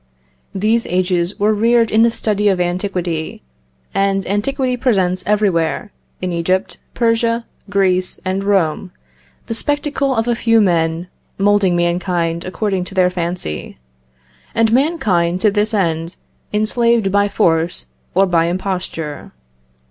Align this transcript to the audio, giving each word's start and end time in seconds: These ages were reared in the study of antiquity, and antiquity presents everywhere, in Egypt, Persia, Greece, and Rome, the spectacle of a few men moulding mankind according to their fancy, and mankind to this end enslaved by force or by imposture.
These 0.55 0.87
ages 0.87 1.37
were 1.39 1.53
reared 1.53 1.91
in 1.91 2.01
the 2.01 2.09
study 2.09 2.47
of 2.47 2.59
antiquity, 2.59 3.43
and 3.93 4.25
antiquity 4.25 4.75
presents 4.75 5.23
everywhere, 5.27 5.91
in 6.23 6.31
Egypt, 6.31 6.79
Persia, 6.95 7.45
Greece, 7.69 8.19
and 8.25 8.43
Rome, 8.43 8.89
the 9.45 9.53
spectacle 9.53 10.15
of 10.15 10.27
a 10.27 10.33
few 10.33 10.59
men 10.59 11.07
moulding 11.37 11.75
mankind 11.75 12.45
according 12.45 12.83
to 12.85 12.95
their 12.95 13.11
fancy, 13.11 13.77
and 14.55 14.73
mankind 14.73 15.39
to 15.41 15.51
this 15.51 15.71
end 15.71 16.15
enslaved 16.51 17.11
by 17.11 17.29
force 17.29 17.85
or 18.15 18.25
by 18.25 18.45
imposture. 18.45 19.33